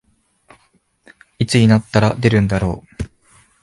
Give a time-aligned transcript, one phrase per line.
[1.37, 3.03] いつになったら出るんだろう